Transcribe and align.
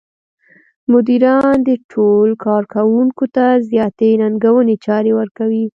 مديران 0.93 1.57
دې 1.67 1.75
ډول 1.91 2.29
کار 2.45 2.63
کوونکو 2.73 3.25
ته 3.35 3.45
زیاتې 3.69 4.09
ننګوونکې 4.21 4.75
چارې 4.85 5.11
ورکوي. 5.19 5.65